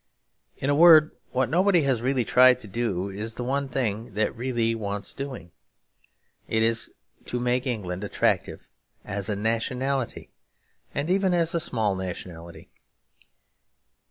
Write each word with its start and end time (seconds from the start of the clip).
In 0.57 0.67
a 0.67 0.73
word, 0.75 1.15
what 1.31 1.47
nobody 1.47 1.83
has 1.83 2.01
really 2.01 2.25
tried 2.25 2.57
to 2.61 2.67
do 2.67 3.09
is 3.11 3.35
the 3.35 3.43
one 3.43 3.67
thing 3.67 4.15
that 4.15 4.35
really 4.35 4.73
wants 4.73 5.13
doing. 5.13 5.51
It 6.47 6.63
is 6.63 6.91
to 7.25 7.39
make 7.39 7.67
England 7.67 8.03
attractive 8.03 8.67
as 9.05 9.29
a 9.29 9.35
nationality, 9.35 10.31
and 10.91 11.07
even 11.07 11.35
as 11.35 11.53
a 11.53 11.59
small 11.59 11.93
nationality. 11.93 12.71